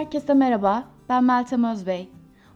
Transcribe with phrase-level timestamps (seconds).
[0.00, 2.08] Herkese merhaba, ben Meltem Özbey.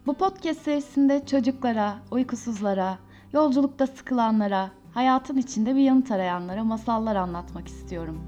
[0.06, 2.98] Bu podcast serisinde çocuklara, uykusuzlara,
[3.32, 8.20] yolculukta sıkılanlara, hayatın içinde bir yanıt arayanlara masallar anlatmak istiyorum.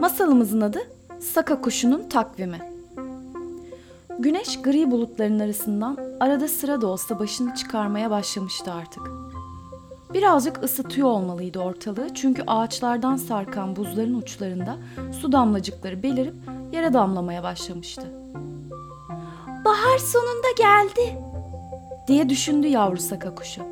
[0.00, 0.80] Masalımızın adı
[1.20, 2.69] Saka Kuşu'nun Takvimi.
[4.20, 9.02] Güneş gri bulutların arasından arada sıra da olsa başını çıkarmaya başlamıştı artık.
[10.14, 14.76] Birazcık ısıtıyor olmalıydı ortalığı çünkü ağaçlardan sarkan buzların uçlarında
[15.20, 16.34] su damlacıkları belirip
[16.72, 18.02] yere damlamaya başlamıştı.
[19.64, 21.18] Bahar sonunda geldi
[22.08, 23.62] diye düşündü yavru saka kuşu.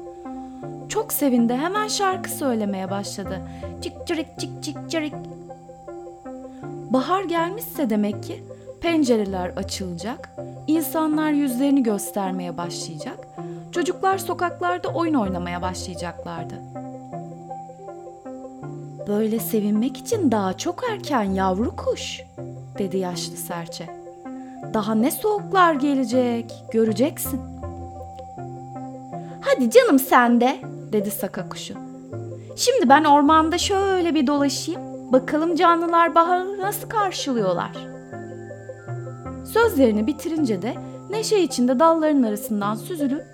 [0.89, 3.43] Çok sevindi hemen şarkı söylemeye başladı.
[3.83, 5.15] Cik cirik cik cik cirik.
[6.91, 8.43] Bahar gelmişse demek ki
[8.81, 10.31] pencereler açılacak,
[10.67, 13.29] insanlar yüzlerini göstermeye başlayacak,
[13.73, 16.55] çocuklar sokaklarda oyun oynamaya başlayacaklardı.
[19.09, 22.21] Böyle sevinmek için daha çok erken yavru kuş,
[22.79, 23.87] dedi yaşlı serçe.
[24.75, 27.41] Daha ne soğuklar gelecek, göreceksin.
[29.41, 30.59] Hadi canım sen de,
[30.93, 31.75] dedi saka kuşu.
[32.57, 37.98] Şimdi ben ormanda şöyle bir dolaşayım, bakalım canlılar baharı nasıl karşılıyorlar.
[39.53, 40.75] Sözlerini bitirince de
[41.11, 43.25] neşe içinde dalların arasından süzülüp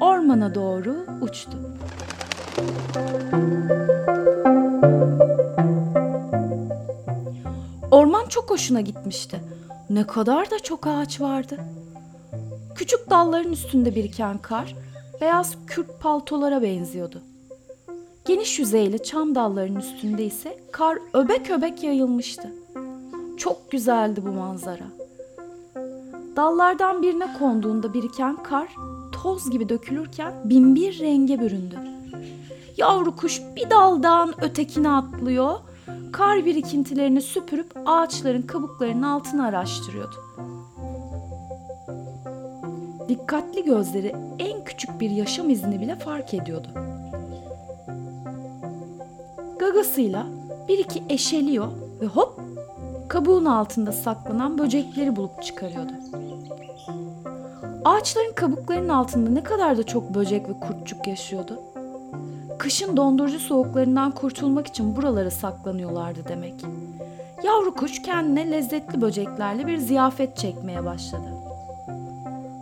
[0.00, 1.58] ormana doğru uçtu.
[7.90, 9.40] Orman çok hoşuna gitmişti.
[9.90, 11.58] Ne kadar da çok ağaç vardı.
[12.74, 14.76] Küçük dalların üstünde biriken kar
[15.20, 17.22] beyaz kürk paltolara benziyordu.
[18.24, 22.52] Geniş yüzeyli çam dallarının üstünde ise kar öbek öbek yayılmıştı.
[23.36, 24.97] Çok güzeldi bu manzara.
[26.38, 28.74] Dallardan birine konduğunda biriken kar
[29.12, 31.78] toz gibi dökülürken binbir renge büründü.
[32.76, 35.54] Yavru kuş bir daldan ötekine atlıyor,
[36.12, 40.14] kar birikintilerini süpürüp ağaçların kabuklarının altını araştırıyordu.
[43.08, 46.68] Dikkatli gözleri en küçük bir yaşam izini bile fark ediyordu.
[49.58, 50.26] Gagasıyla
[50.68, 51.68] bir iki eşeliyor
[52.00, 52.47] ve hop
[53.08, 55.92] kabuğun altında saklanan böcekleri bulup çıkarıyordu.
[57.84, 61.60] Ağaçların kabuklarının altında ne kadar da çok böcek ve kurtçuk yaşıyordu.
[62.58, 66.54] Kışın dondurucu soğuklarından kurtulmak için buralara saklanıyorlardı demek.
[67.44, 71.28] Yavru kuş kendine lezzetli böceklerle bir ziyafet çekmeye başladı.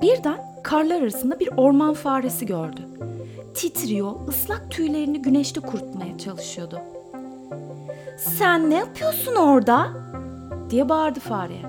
[0.03, 2.89] Birden karlar arasında bir orman faresi gördü.
[3.55, 6.81] Titriyor, ıslak tüylerini güneşte kurutmaya çalışıyordu.
[8.19, 9.89] Sen ne yapıyorsun orada?
[10.71, 11.62] Diye bağırdı fareye.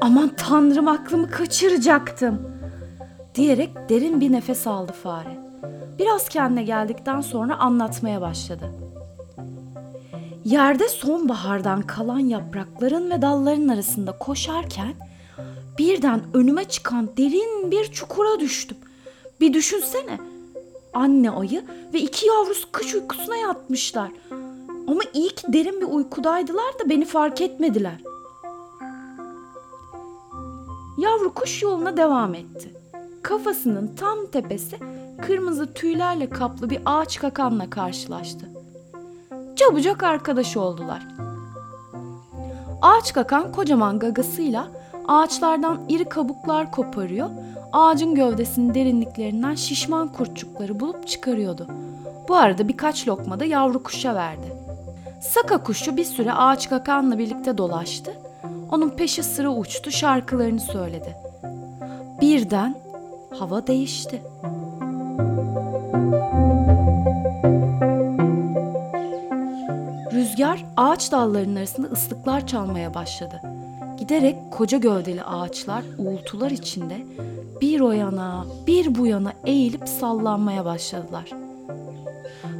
[0.00, 2.42] Aman tanrım aklımı kaçıracaktım
[3.34, 5.38] diyerek derin bir nefes aldı fare.
[5.98, 8.70] Biraz kendine geldikten sonra anlatmaya başladı.
[10.44, 14.94] Yerde sonbahardan kalan yaprakların ve dalların arasında koşarken
[15.78, 18.76] birden önüme çıkan derin bir çukura düştüm.
[19.40, 20.18] Bir düşünsene.
[20.94, 21.64] Anne ayı
[21.94, 24.10] ve iki yavrusu kış uykusuna yatmışlar.
[24.88, 28.00] Ama iyi ki derin bir uykudaydılar da beni fark etmediler.
[30.98, 32.74] Yavru kuş yoluna devam etti.
[33.22, 34.78] Kafasının tam tepesi
[35.22, 38.50] kırmızı tüylerle kaplı bir ağaç kakanla karşılaştı.
[39.56, 41.06] Çabucak arkadaş oldular.
[42.82, 44.68] Ağaç kakan kocaman gagasıyla
[45.08, 47.30] ağaçlardan iri kabuklar koparıyor,
[47.72, 51.66] ağacın gövdesinin derinliklerinden şişman kurtçukları bulup çıkarıyordu.
[52.28, 54.67] Bu arada birkaç lokma da yavru kuşa verdi.
[55.20, 58.12] Saka kuşu bir süre ağaç kakanla birlikte dolaştı.
[58.72, 61.16] Onun peşi sıra uçtu, şarkılarını söyledi.
[62.20, 62.76] Birden
[63.38, 64.22] hava değişti.
[70.12, 73.40] Rüzgar ağaç dallarının arasında ıslıklar çalmaya başladı.
[73.98, 76.96] Giderek koca gövdeli ağaçlar uğultular içinde
[77.60, 81.30] bir o yana bir bu yana eğilip sallanmaya başladılar.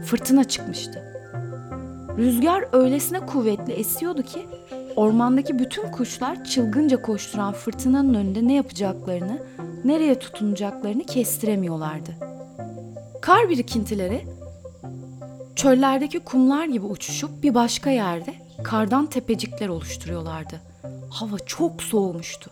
[0.05, 1.18] Fırtına çıkmıştı.
[2.19, 4.47] Rüzgar öylesine kuvvetli esiyordu ki
[4.97, 9.43] ormandaki bütün kuşlar çılgınca koşturan fırtınanın önünde ne yapacaklarını,
[9.85, 12.11] nereye tutunacaklarını kestiremiyorlardı.
[13.20, 14.26] Kar birikintileri
[15.56, 18.35] çöllerdeki kumlar gibi uçuşup bir başka yerde
[18.65, 20.61] kardan tepecikler oluşturuyorlardı.
[21.11, 22.50] Hava çok soğumuştu.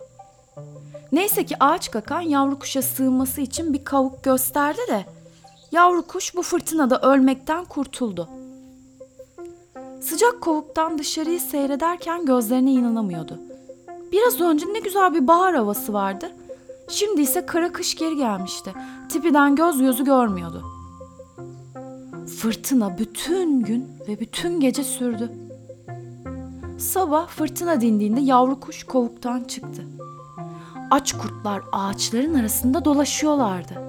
[1.13, 5.05] Neyse ki ağaç kakan yavru kuşa sığınması için bir kavuk gösterdi de
[5.73, 8.29] yavru kuş bu fırtınada ölmekten kurtuldu.
[10.01, 13.39] Sıcak kovuktan dışarıyı seyrederken gözlerine inanamıyordu.
[14.13, 16.31] Biraz önce ne güzel bir bahar havası vardı.
[16.89, 18.73] Şimdi ise kara kış geri gelmişti.
[19.09, 20.63] Tipiden göz gözü görmüyordu.
[22.39, 25.33] Fırtına bütün gün ve bütün gece sürdü.
[26.79, 29.83] Sabah fırtına dindiğinde yavru kuş kovuktan çıktı.
[30.91, 33.86] Aç kurtlar ağaçların arasında dolaşıyorlardı.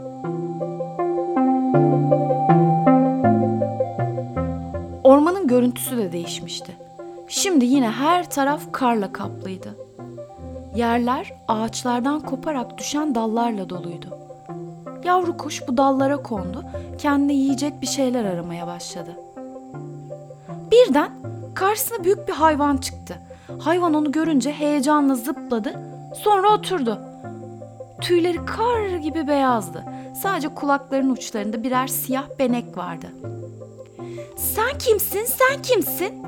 [5.47, 6.77] Görüntüsü de değişmişti.
[7.27, 9.75] Şimdi yine her taraf karla kaplıydı.
[10.75, 14.17] Yerler ağaçlardan koparak düşen dallarla doluydu.
[15.03, 16.63] Yavru kuş bu dallara kondu,
[16.97, 19.15] kendine yiyecek bir şeyler aramaya başladı.
[20.71, 21.11] Birden
[21.55, 23.15] karşısına büyük bir hayvan çıktı.
[23.59, 25.79] Hayvan onu görünce heyecanla zıpladı,
[26.15, 26.99] sonra oturdu.
[28.01, 29.83] Tüyleri kar gibi beyazdı.
[30.21, 33.07] Sadece kulaklarının uçlarında birer siyah benek vardı.
[34.37, 36.23] Sen kimsin, sen kimsin?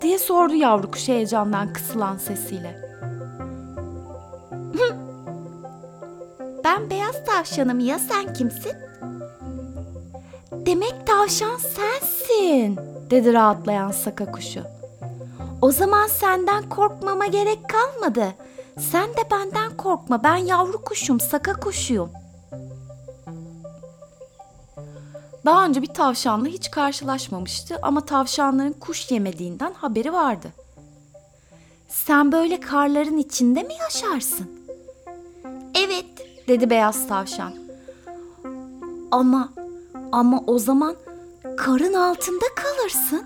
[0.00, 2.80] diye sordu yavru kuş heyecandan kısılan sesiyle.
[6.64, 8.72] Ben beyaz tavşanım ya sen kimsin?
[10.52, 12.78] Demek tavşan sensin,
[13.10, 14.60] dedi rahatlayan saka kuşu.
[15.62, 18.24] O zaman senden korkmama gerek kalmadı.
[18.78, 20.22] Sen de benden korkma.
[20.24, 22.10] Ben yavru kuşum, saka kuşuyum.
[25.44, 30.52] Daha önce bir tavşanla hiç karşılaşmamıştı ama tavşanların kuş yemediğinden haberi vardı.
[31.88, 34.50] Sen böyle karların içinde mi yaşarsın?
[35.74, 36.06] Evet,
[36.48, 37.54] dedi beyaz tavşan.
[39.10, 39.52] Ama
[40.12, 40.96] ama o zaman
[41.56, 43.24] karın altında kalırsın.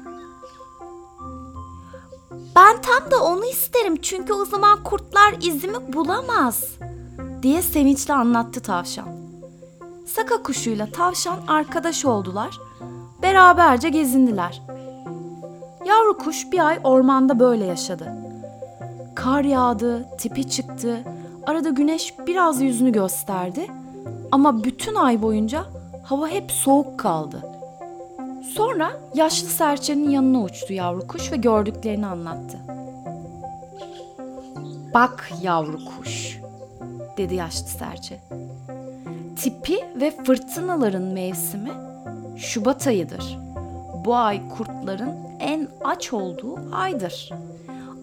[2.57, 6.65] Ben tam da onu isterim çünkü o zaman kurtlar izimi bulamaz.
[7.43, 9.24] diye sevinçle anlattı tavşan.
[10.17, 12.59] Saka kuşuyla tavşan arkadaş oldular.
[13.23, 14.63] Beraberce gezindiler.
[15.87, 18.13] Yavru kuş bir ay ormanda böyle yaşadı.
[19.15, 21.05] Kar yağdı, tipi çıktı.
[21.47, 23.67] Arada güneş biraz yüzünü gösterdi.
[24.33, 25.65] Ama bütün ay boyunca
[26.05, 27.43] hava hep soğuk kaldı.
[28.55, 32.59] Sonra yaşlı serçenin yanına uçtu yavru kuş ve gördüklerini anlattı.
[34.95, 36.41] Bak yavru kuş,
[37.17, 38.21] dedi yaşlı serçe.
[39.44, 41.70] Tipi ve fırtınaların mevsimi
[42.37, 43.38] Şubat ayıdır.
[44.05, 47.31] Bu ay kurtların en aç olduğu aydır.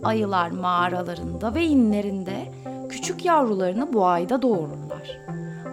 [0.03, 2.51] Ayılar mağaralarında ve inlerinde
[2.89, 5.17] küçük yavrularını bu ayda doğururlar.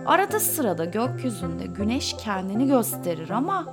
[0.06, 3.66] Arada sırada gökyüzünde güneş kendini gösterir ama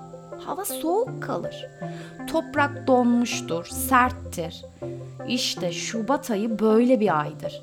[0.46, 1.68] hava soğuk kalır.
[2.28, 4.66] Toprak donmuştur, serttir.
[5.28, 7.62] İşte Şubat ayı böyle bir aydır.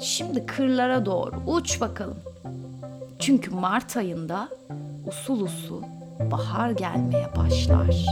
[0.00, 2.18] Şimdi kırlara doğru uç bakalım.
[3.28, 4.48] Çünkü Mart ayında
[5.06, 5.82] usul usul
[6.30, 8.06] bahar gelmeye başlar.